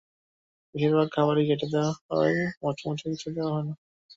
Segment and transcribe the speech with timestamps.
[0.75, 3.73] বেশিরভাগ খাবারই কেটে দেয়া হয়, মচমচে কিছু দেয়া হয় না।